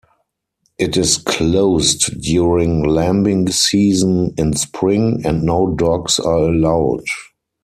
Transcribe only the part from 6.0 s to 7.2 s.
are allowed.